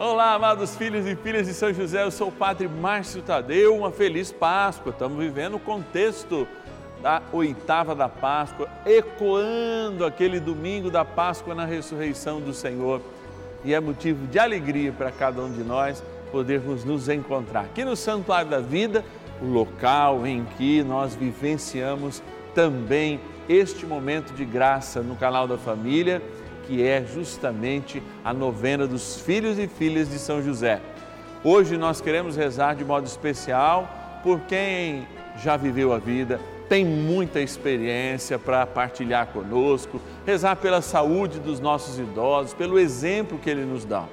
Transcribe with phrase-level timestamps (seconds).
[0.00, 3.90] Olá, amados filhos e filhas de São José, eu sou o Padre Márcio Tadeu, uma
[3.90, 4.92] feliz Páscoa.
[4.92, 6.46] Estamos vivendo o contexto
[7.02, 13.00] da oitava da Páscoa, ecoando aquele domingo da Páscoa na ressurreição do Senhor.
[13.64, 17.96] E é motivo de alegria para cada um de nós podermos nos encontrar aqui no
[17.96, 19.04] Santuário da Vida,
[19.42, 22.22] o local em que nós vivenciamos
[22.54, 26.22] também este momento de graça no canal da família
[26.68, 30.82] que é justamente a novena dos filhos e filhas de São José.
[31.42, 35.08] Hoje nós queremos rezar de modo especial por quem
[35.42, 41.98] já viveu a vida, tem muita experiência para partilhar conosco, rezar pela saúde dos nossos
[41.98, 44.04] idosos, pelo exemplo que ele nos dá.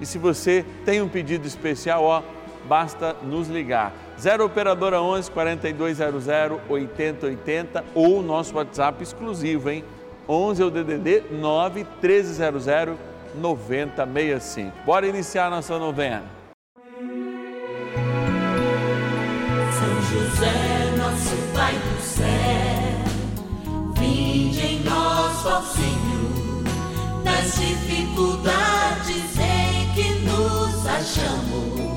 [0.00, 2.22] E se você tem um pedido especial, ó,
[2.68, 3.92] basta nos ligar.
[4.20, 6.28] 0 operadora 11 4200
[6.68, 9.84] 8080 ou nosso WhatsApp exclusivo, hein?
[10.28, 12.98] 11 é o DDD 9 1300
[13.34, 14.72] 9065.
[14.84, 16.24] Bora iniciar nossa novena.
[19.72, 22.26] São José, nosso Pai do céu,
[23.94, 26.64] vinde em nós, ó Senhor,
[27.24, 31.88] nas dificuldades em que nos achamos.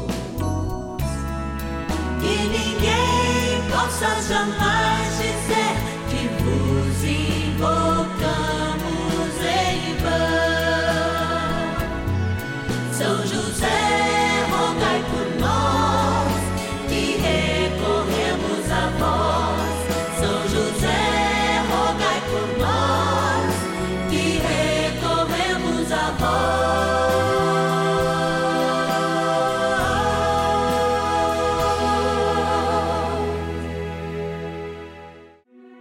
[2.22, 5.91] Que ninguém possa jamais dizer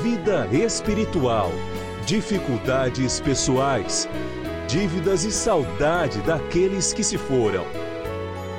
[0.00, 1.50] vida espiritual,
[2.06, 4.08] dificuldades pessoais,
[4.66, 7.64] dívidas e saudade daqueles que se foram.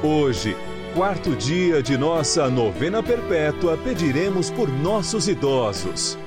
[0.04, 0.56] Hoje,
[0.94, 6.18] quarto dia de nossa novena perpétua, pediremos por nossos idosos.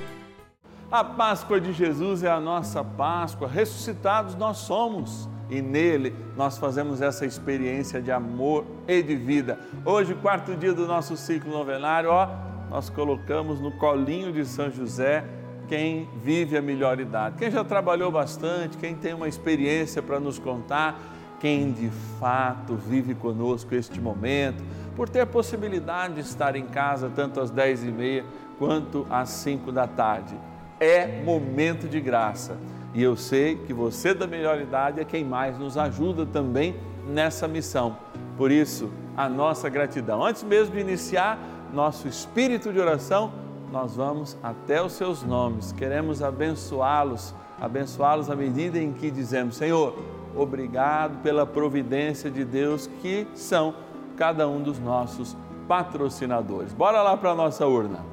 [0.91, 7.01] A Páscoa de Jesus é a nossa Páscoa, ressuscitados nós somos e nele nós fazemos
[7.01, 9.59] essa experiência de amor e de vida.
[9.85, 15.25] Hoje, quarto dia do nosso ciclo novenário, ó, nós colocamos no colinho de São José
[15.69, 20.39] quem vive a melhor idade, quem já trabalhou bastante, quem tem uma experiência para nos
[20.39, 21.01] contar,
[21.41, 21.91] quem de
[22.21, 24.63] fato vive conosco este momento,
[24.95, 28.25] por ter a possibilidade de estar em casa tanto às 10 e meia
[28.59, 30.37] quanto às 5 da tarde.
[30.79, 32.57] É momento de graça
[32.95, 37.47] e eu sei que você da melhor idade é quem mais nos ajuda também nessa
[37.47, 37.99] missão.
[38.37, 40.25] Por isso, a nossa gratidão.
[40.25, 41.39] Antes mesmo de iniciar,
[41.73, 43.33] nosso espírito de oração,
[43.71, 45.73] nós vamos até os seus nomes.
[45.73, 49.95] Queremos abençoá-los, abençoá-los à medida em que dizemos: Senhor,
[50.35, 53.75] obrigado pela providência de Deus que são
[54.17, 55.37] cada um dos nossos
[55.69, 56.73] patrocinadores.
[56.73, 58.05] Bora lá para a nossa urna.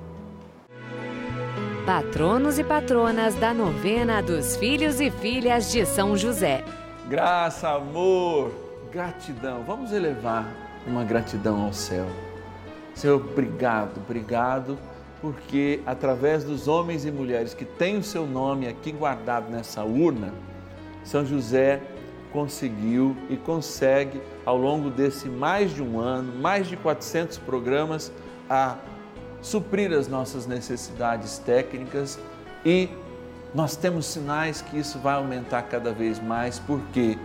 [1.86, 6.64] Patronos e patronas da novena dos filhos e filhas de São José.
[7.10, 8.52] Graça, amor,
[8.92, 9.64] gratidão.
[9.68, 10.46] Vamos elevar
[10.88, 12.06] uma gratidão ao céu.
[12.96, 14.78] Senhor, obrigado, obrigado,
[15.22, 20.34] porque através dos homens e mulheres que têm o seu nome aqui guardado nessa urna,
[21.04, 21.82] São José
[22.32, 28.12] conseguiu e consegue, ao longo desse mais de um ano, mais de 400 programas,
[28.50, 28.78] a
[29.42, 32.20] suprir as nossas necessidades técnicas
[32.66, 32.90] e
[33.54, 37.18] nós temos sinais que isso vai aumentar cada vez mais, por quê?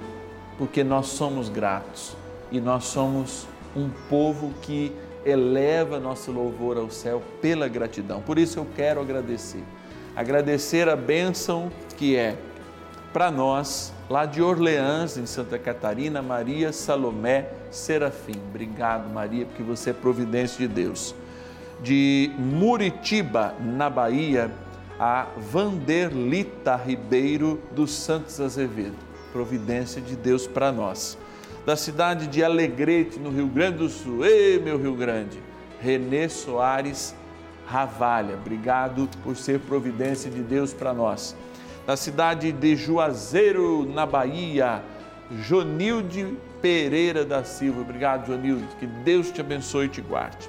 [0.58, 2.14] Porque nós somos gratos
[2.50, 4.92] e nós somos um povo que
[5.24, 8.20] eleva nosso louvor ao céu pela gratidão.
[8.20, 9.62] Por isso eu quero agradecer.
[10.14, 12.36] Agradecer a bênção que é
[13.12, 18.40] para nós, lá de Orleans, em Santa Catarina, Maria Salomé Serafim.
[18.48, 21.14] Obrigado, Maria, porque você é providência de Deus.
[21.82, 24.50] De Muritiba, na Bahia,
[24.98, 28.96] a Vanderlita Ribeiro dos Santos Azevedo.
[29.32, 31.16] Providência de Deus para nós
[31.66, 34.24] da cidade de Alegrete, no Rio Grande do Sul.
[34.24, 35.38] Ei, meu Rio Grande!
[35.80, 37.14] Renê Soares
[37.66, 41.36] Ravalha, obrigado por ser providência de Deus para nós.
[41.86, 44.82] Da cidade de Juazeiro, na Bahia,
[45.30, 47.80] Jonilde Pereira da Silva.
[47.80, 48.64] Obrigado, Joanildo.
[48.78, 50.48] Que Deus te abençoe e te guarde.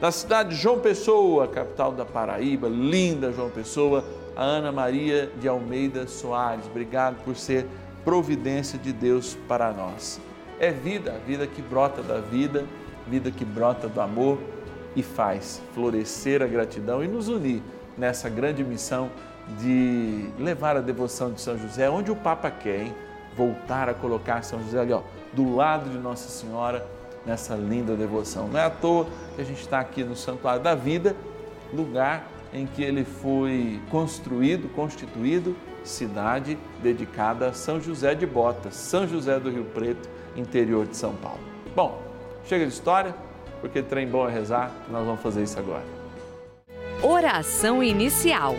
[0.00, 4.04] Da cidade de João Pessoa, capital da Paraíba, linda João Pessoa,
[4.36, 6.66] a Ana Maria de Almeida Soares.
[6.66, 7.66] Obrigado por ser
[8.04, 10.20] providência de Deus para nós.
[10.58, 12.64] É vida, a vida que brota da vida,
[13.06, 14.38] vida que brota do amor
[14.94, 17.62] e faz florescer a gratidão e nos unir
[17.96, 19.10] nessa grande missão
[19.58, 22.94] de levar a devoção de São José onde o Papa quer, hein?
[23.36, 26.86] voltar a colocar São José ali, ó, do lado de Nossa Senhora,
[27.24, 28.48] nessa linda devoção.
[28.48, 31.14] Não é à toa que a gente está aqui no Santuário da Vida,
[31.72, 35.54] lugar em que ele foi construído, constituído,
[35.84, 41.14] cidade dedicada a São José de Botas, São José do Rio Preto, interior de São
[41.14, 41.40] Paulo.
[41.74, 42.00] Bom,
[42.44, 43.14] chega de história,
[43.60, 45.84] porque trem bom é rezar, nós vamos fazer isso agora.
[47.02, 48.54] Oração inicial.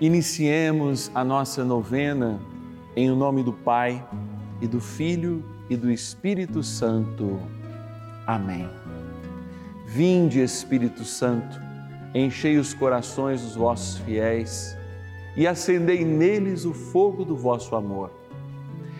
[0.00, 2.40] Iniciemos a nossa novena
[2.94, 4.04] em o nome do Pai
[4.60, 7.38] e do Filho e do Espírito Santo.
[8.26, 8.68] Amém.
[9.86, 11.60] Vinde, Espírito Santo,
[12.14, 14.76] enchei os corações dos vossos fiéis
[15.36, 18.10] e acendei neles o fogo do vosso amor.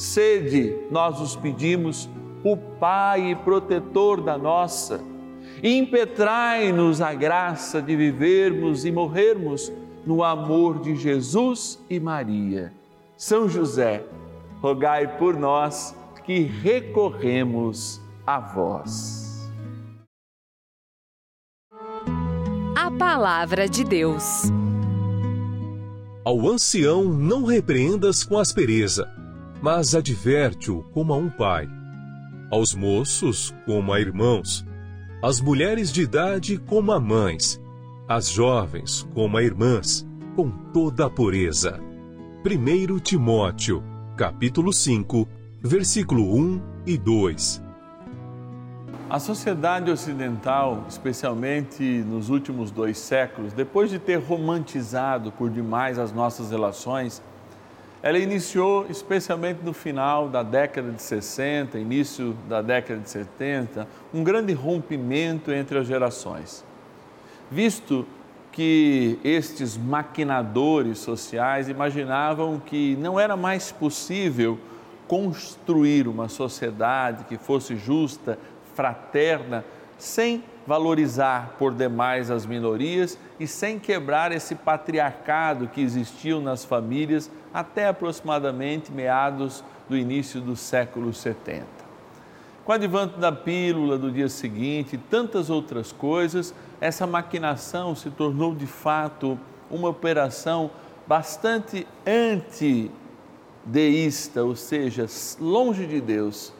[0.00, 2.08] Sede, nós os pedimos,
[2.42, 4.98] o Pai e protetor da nossa,
[5.62, 9.70] impetrai-nos a graça de vivermos e morrermos
[10.06, 12.72] no amor de Jesus e Maria.
[13.14, 14.02] São José,
[14.62, 15.94] rogai por nós
[16.24, 19.50] que recorremos a vós.
[22.74, 24.44] A Palavra de Deus.
[26.24, 29.19] Ao ancião não repreendas com aspereza
[29.62, 31.68] mas adverte-o como a um pai.
[32.50, 34.66] Aos moços, como a irmãos.
[35.22, 37.60] Às mulheres de idade, como a mães.
[38.08, 41.80] Às jovens, como a irmãs, com toda a pureza.
[42.44, 43.84] 1 Timóteo,
[44.16, 45.28] capítulo 5,
[45.60, 47.62] versículo 1 e 2.
[49.10, 56.12] A sociedade ocidental, especialmente nos últimos dois séculos, depois de ter romantizado por demais as
[56.12, 57.20] nossas relações,
[58.02, 64.24] ela iniciou especialmente no final da década de 60, início da década de 70, um
[64.24, 66.64] grande rompimento entre as gerações.
[67.50, 68.06] Visto
[68.52, 74.58] que estes maquinadores sociais imaginavam que não era mais possível
[75.06, 78.38] construir uma sociedade que fosse justa,
[78.74, 79.64] fraterna,
[79.98, 87.30] sem valorizar por demais as minorias e sem quebrar esse patriarcado que existiu nas famílias
[87.54, 91.66] até aproximadamente meados do início do século 70.
[92.62, 98.10] Com o advento da pílula do dia seguinte e tantas outras coisas, essa maquinação se
[98.10, 100.70] tornou de fato uma operação
[101.06, 101.86] bastante
[103.66, 105.06] antideísta, ou seja,
[105.40, 106.52] longe de Deus,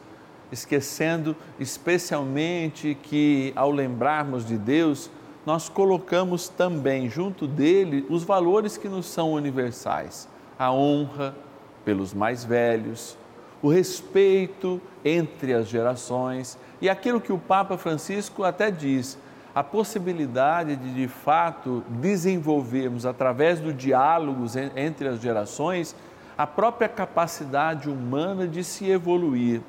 [0.51, 5.11] esquecendo especialmente que ao lembrarmos de Deus,
[5.45, 10.27] nós colocamos também junto dele os valores que nos são universais
[10.61, 11.35] a honra
[11.83, 13.17] pelos mais velhos,
[13.63, 19.17] o respeito entre as gerações e aquilo que o Papa Francisco até diz,
[19.55, 24.45] a possibilidade de de fato desenvolvermos através do diálogo
[24.75, 25.95] entre as gerações
[26.37, 29.61] a própria capacidade humana de se evoluir.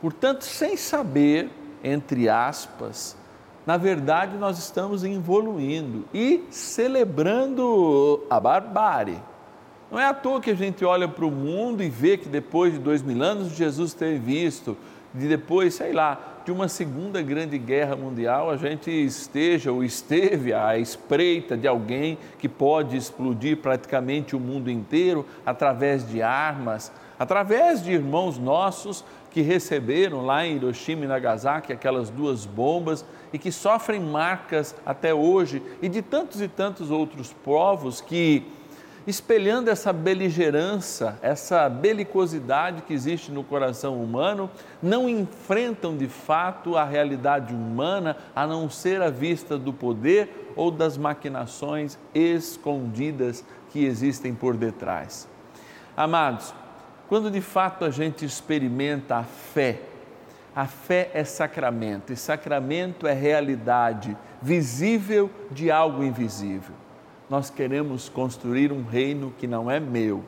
[0.00, 1.50] Portanto, sem saber,
[1.84, 3.14] entre aspas,
[3.68, 9.18] na verdade nós estamos evoluindo e celebrando a barbárie.
[9.90, 12.72] Não é à toa que a gente olha para o mundo e vê que depois
[12.72, 14.74] de dois mil anos Jesus ter visto,
[15.12, 20.54] de depois, sei lá, de uma segunda grande guerra mundial, a gente esteja ou esteve
[20.54, 27.84] à espreita de alguém que pode explodir praticamente o mundo inteiro através de armas, através
[27.84, 29.04] de irmãos nossos
[29.38, 35.14] que receberam lá em Hiroshima e Nagasaki aquelas duas bombas e que sofrem marcas até
[35.14, 38.44] hoje, e de tantos e tantos outros povos que
[39.06, 44.50] espelhando essa beligerância, essa belicosidade que existe no coração humano,
[44.82, 50.68] não enfrentam de fato a realidade humana a não ser a vista do poder ou
[50.68, 55.28] das maquinações escondidas que existem por detrás.
[55.96, 56.52] Amados,
[57.08, 59.80] quando de fato a gente experimenta a fé,
[60.54, 66.74] a fé é sacramento, e sacramento é realidade visível de algo invisível
[67.28, 70.24] nós queremos construir um reino que não é meu.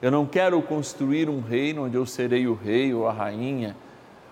[0.00, 3.76] Eu não quero construir um reino onde eu serei o rei ou a rainha,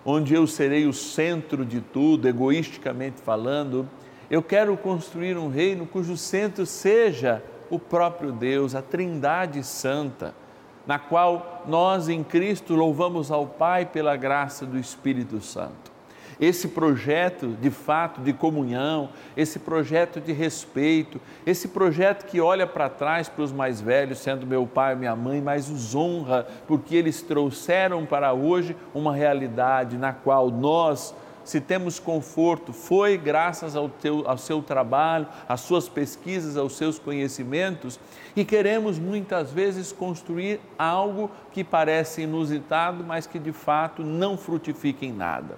[0.03, 3.87] onde eu serei o centro de tudo, egoisticamente falando.
[4.29, 10.35] Eu quero construir um reino cujo centro seja o próprio Deus, a Trindade Santa,
[10.85, 15.91] na qual nós em Cristo louvamos ao Pai pela graça do Espírito Santo.
[16.39, 22.89] Esse projeto de fato de comunhão, esse projeto de respeito, esse projeto que olha para
[22.89, 26.95] trás para os mais velhos, sendo meu pai e minha mãe, mas os honra, porque
[26.95, 33.89] eles trouxeram para hoje uma realidade na qual nós, se temos conforto, foi graças ao,
[33.89, 37.99] teu, ao seu trabalho, às suas pesquisas, aos seus conhecimentos,
[38.35, 45.05] e queremos muitas vezes construir algo que parece inusitado, mas que de fato não frutifica
[45.05, 45.57] em nada.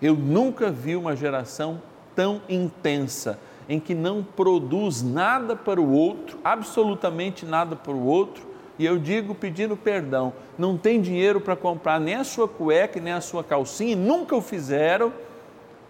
[0.00, 1.80] Eu nunca vi uma geração
[2.14, 8.55] tão intensa em que não produz nada para o outro, absolutamente nada para o outro,
[8.78, 13.12] e eu digo pedindo perdão, não tem dinheiro para comprar nem a sua cueca, nem
[13.12, 15.12] a sua calcinha, nunca o fizeram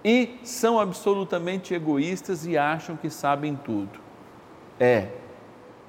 [0.04, 3.98] e são absolutamente egoístas e acham que sabem tudo.
[4.78, 5.08] É,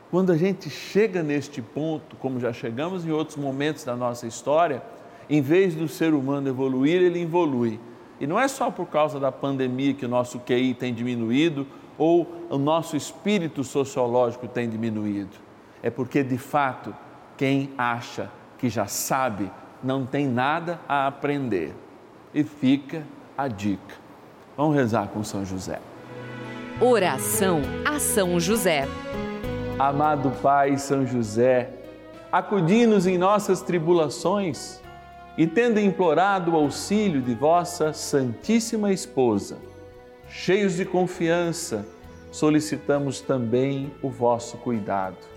[0.09, 4.81] quando a gente chega neste ponto, como já chegamos em outros momentos da nossa história,
[5.29, 7.79] em vez do ser humano evoluir, ele evolui
[8.19, 12.27] e não é só por causa da pandemia que o nosso QI tem diminuído ou
[12.49, 15.35] o nosso espírito sociológico tem diminuído.
[15.87, 16.93] É porque, de fato,
[17.37, 19.49] quem acha que já sabe
[19.81, 21.73] não tem nada a aprender.
[22.33, 23.03] E fica
[23.37, 23.95] a dica.
[24.57, 25.79] Vamos rezar com São José.
[26.81, 28.85] Oração a São José.
[29.79, 31.69] Amado Pai São José,
[32.29, 34.81] acudi-nos em nossas tribulações
[35.37, 39.57] e tendo implorado o auxílio de vossa Santíssima Esposa,
[40.27, 41.85] cheios de confiança,
[42.29, 45.36] solicitamos também o vosso cuidado.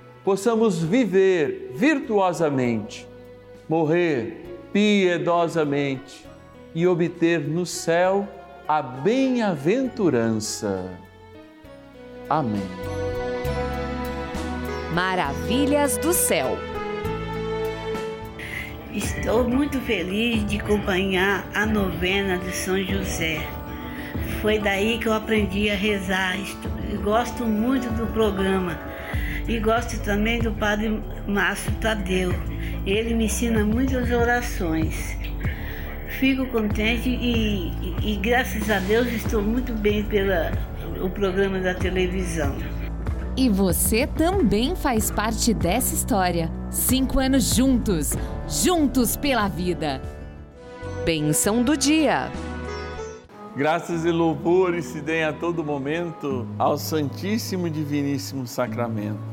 [0.23, 3.07] possamos viver virtuosamente,
[3.67, 6.25] morrer piedosamente
[6.73, 8.25] e obter no céu
[8.67, 10.89] a bem-aventurança.
[12.29, 12.61] Amém.
[14.93, 16.57] Maravilhas do céu.
[18.93, 23.39] Estou muito feliz de acompanhar a novena de São José.
[24.41, 26.35] foi daí que eu aprendi a rezar.
[27.03, 28.90] Gosto muito do programa
[29.55, 32.31] e gosto também do Padre Márcio Tadeu.
[32.85, 35.17] Ele me ensina muitas orações.
[36.19, 42.55] Fico contente e, e, e graças a Deus estou muito bem pelo programa da televisão.
[43.35, 46.49] E você também faz parte dessa história.
[46.69, 48.13] Cinco anos juntos,
[48.47, 50.01] juntos pela vida.
[51.03, 52.31] Bênção do dia.
[53.55, 59.30] Graças e louvores se deem a todo momento ao Santíssimo e Diviníssimo Sacramento.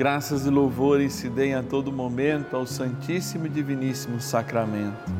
[0.00, 5.12] Graças e louvores se deem a todo momento ao Santíssimo e Diviníssimo Sacramento.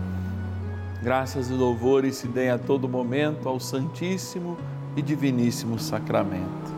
[1.03, 4.57] Graças e louvores se deem a todo momento ao Santíssimo
[4.97, 6.73] e Diviníssimo Sacramento.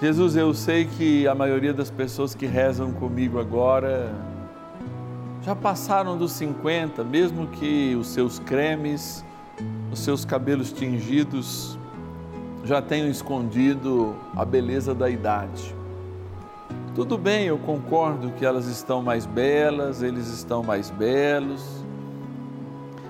[0.00, 4.14] Jesus, eu sei que a maioria das pessoas que rezam comigo agora
[5.42, 9.24] já passaram dos 50, mesmo que os seus cremes,
[9.90, 11.76] os seus cabelos tingidos
[12.68, 15.74] já tenham escondido a beleza da idade.
[16.94, 21.64] Tudo bem, eu concordo que elas estão mais belas, eles estão mais belos,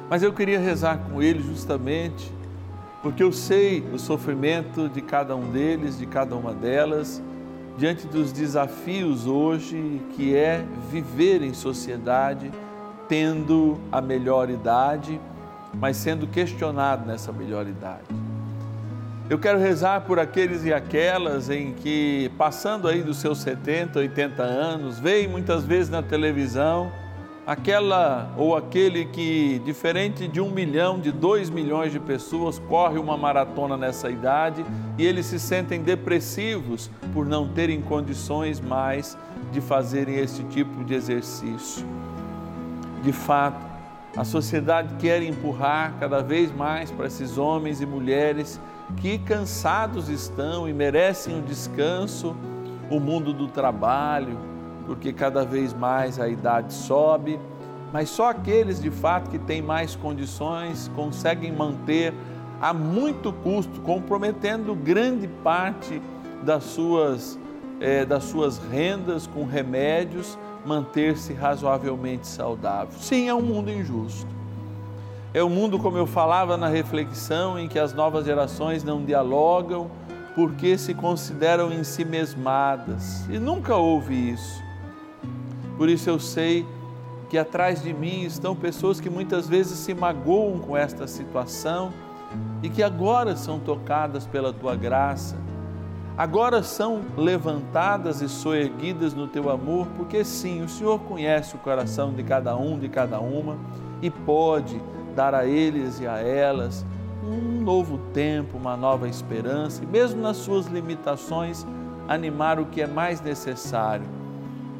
[0.08, 2.32] mas eu queria rezar com eles justamente
[3.02, 7.20] porque eu sei o sofrimento de cada um deles, de cada uma delas
[7.76, 12.52] diante dos desafios hoje que é viver em sociedade
[13.08, 15.20] tendo a melhor idade,
[15.74, 18.37] mas sendo questionado nessa melhor idade.
[19.30, 24.42] Eu quero rezar por aqueles e aquelas em que, passando aí dos seus 70, 80
[24.42, 26.90] anos, veem muitas vezes na televisão
[27.46, 33.18] aquela ou aquele que, diferente de um milhão, de dois milhões de pessoas, corre uma
[33.18, 34.64] maratona nessa idade
[34.96, 39.16] e eles se sentem depressivos por não terem condições mais
[39.52, 41.86] de fazerem esse tipo de exercício.
[43.02, 43.62] De fato,
[44.16, 48.58] a sociedade quer empurrar cada vez mais para esses homens e mulheres
[48.96, 52.34] que cansados estão e merecem um descanso,
[52.90, 54.38] o mundo do trabalho,
[54.86, 57.38] porque cada vez mais a idade sobe,
[57.92, 62.12] mas só aqueles de fato que têm mais condições conseguem manter
[62.60, 66.02] a muito custo, comprometendo grande parte
[66.42, 67.38] das suas,
[67.80, 72.98] é, das suas rendas com remédios, manter-se razoavelmente saudável.
[72.98, 74.37] Sim, é um mundo injusto.
[75.34, 79.90] É um mundo, como eu falava na reflexão, em que as novas gerações não dialogam
[80.34, 83.26] porque se consideram em si mesmadas.
[83.28, 84.62] E nunca houve isso.
[85.76, 86.64] Por isso eu sei
[87.28, 91.92] que atrás de mim estão pessoas que muitas vezes se magoam com esta situação
[92.62, 95.36] e que agora são tocadas pela tua graça,
[96.16, 102.14] agora são levantadas e soerguidas no teu amor, porque sim, o Senhor conhece o coração
[102.14, 103.56] de cada um, de cada uma
[104.00, 104.80] e pode
[105.18, 106.86] dar a eles e a elas
[107.24, 111.66] um novo tempo, uma nova esperança e, mesmo nas suas limitações,
[112.06, 114.06] animar o que é mais necessário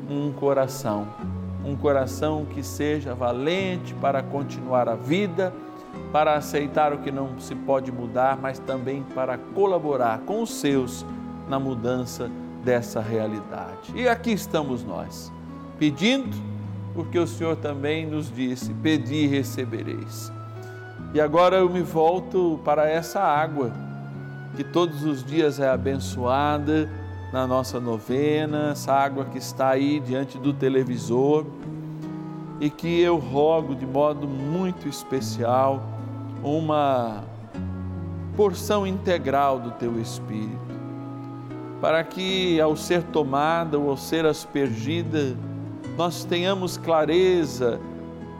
[0.09, 1.09] um coração,
[1.64, 5.53] um coração que seja valente para continuar a vida,
[6.12, 11.05] para aceitar o que não se pode mudar, mas também para colaborar com os seus
[11.48, 12.31] na mudança
[12.62, 13.92] dessa realidade.
[13.92, 15.33] E aqui estamos nós,
[15.81, 16.37] pedindo,
[16.98, 20.32] porque o Senhor também nos disse: Pedi e recebereis.
[21.14, 23.70] E agora eu me volto para essa água
[24.56, 26.90] que todos os dias é abençoada
[27.32, 31.46] na nossa novena, essa água que está aí diante do televisor
[32.61, 35.80] e que eu rogo de modo muito especial
[36.42, 37.22] uma
[38.37, 40.58] porção integral do teu Espírito,
[41.80, 45.37] para que ao ser tomada ou ao ser aspergida,
[45.98, 47.78] nós tenhamos clareza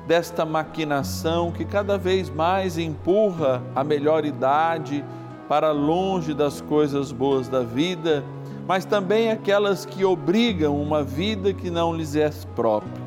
[0.07, 5.05] desta maquinação que cada vez mais empurra a melhor idade
[5.47, 8.25] para longe das coisas boas da vida
[8.69, 13.03] mas também aquelas que obrigam uma vida que não lhes é própria.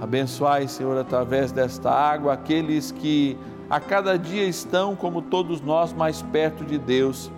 [0.00, 3.36] Abençoai, Senhor, através desta água, aqueles que
[3.68, 7.30] a cada dia estão, como todos nós, mais perto de Deus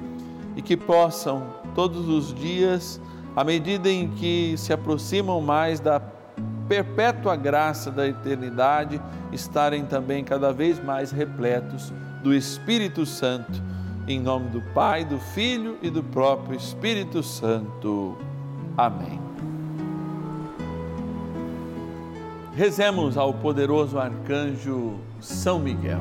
[0.54, 1.42] e que possam,
[1.74, 3.00] todos os dias,
[3.38, 6.00] à medida em que se aproximam mais da
[6.68, 9.00] perpétua graça da eternidade,
[9.32, 13.62] estarem também cada vez mais repletos do Espírito Santo
[14.08, 18.18] em nome do Pai, do Filho e do próprio Espírito Santo.
[18.76, 19.20] Amém.
[22.56, 26.00] Rezemos ao poderoso arcanjo São Miguel.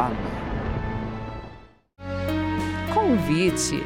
[0.00, 0.16] Amém.
[2.94, 3.82] Convite.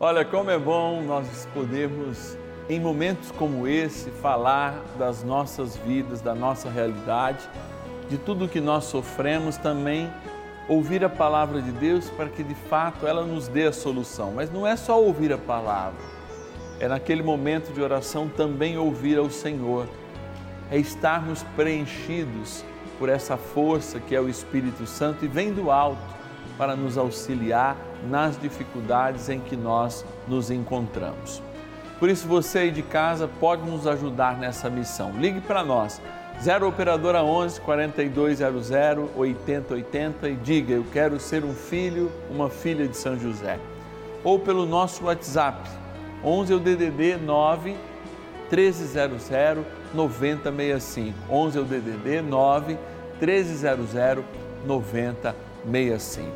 [0.00, 2.36] Olha como é bom nós podermos,
[2.68, 7.48] em momentos como esse, falar das nossas vidas, da nossa realidade,
[8.08, 10.12] de tudo que nós sofremos também
[10.68, 14.32] ouvir a palavra de Deus para que de fato ela nos dê a solução.
[14.32, 16.00] Mas não é só ouvir a palavra,
[16.80, 19.86] é naquele momento de oração também ouvir ao Senhor,
[20.68, 22.64] é estarmos preenchidos
[22.98, 26.14] por essa força que é o Espírito Santo e vem do alto
[26.56, 27.76] para nos auxiliar
[28.08, 31.42] nas dificuldades em que nós nos encontramos.
[31.98, 35.12] Por isso você aí de casa pode nos ajudar nessa missão.
[35.12, 36.00] Ligue para nós
[36.42, 38.70] 0 Operadora 11 4200
[39.16, 43.58] 8080 e diga: Eu quero ser um filho, uma filha de São José.
[44.22, 45.68] Ou pelo nosso WhatsApp
[46.24, 47.76] 11 é o DDD 9
[48.50, 49.28] 1300
[49.94, 51.14] 9065.
[51.30, 52.78] 11 é o DDD 9
[53.20, 54.24] 1300
[54.66, 56.30] 9065.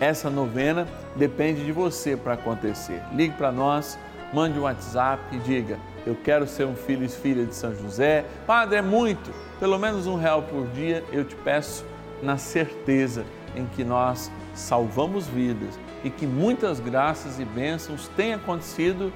[0.00, 3.02] Essa novena depende de você para acontecer.
[3.12, 3.98] Ligue para nós,
[4.32, 8.24] mande um WhatsApp e diga eu quero ser um filho e filha de São José.
[8.46, 11.84] Padre, é muito, pelo menos um real por dia eu te peço
[12.22, 19.12] na certeza em que nós salvamos vidas e que muitas graças e bênçãos têm acontecido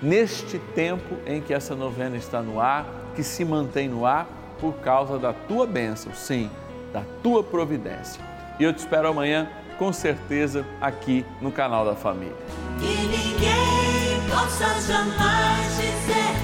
[0.00, 2.86] neste tempo em que essa novena está no ar,
[3.20, 4.26] que se mantém no ar
[4.58, 6.50] por causa da tua bênção, sim,
[6.90, 8.18] da tua providência.
[8.58, 9.46] E eu te espero amanhã,
[9.78, 12.34] com certeza, aqui no canal da Família.
[12.78, 16.39] Que ninguém possa jamais dizer